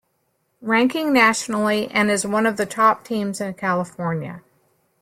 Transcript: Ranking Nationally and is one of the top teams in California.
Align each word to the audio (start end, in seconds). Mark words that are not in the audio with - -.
Ranking 0.63 1.13
Nationally 1.13 1.87
and 1.91 2.09
is 2.09 2.25
one 2.25 2.47
of 2.47 2.57
the 2.57 2.65
top 2.65 3.03
teams 3.03 3.39
in 3.39 3.53
California. 3.53 4.41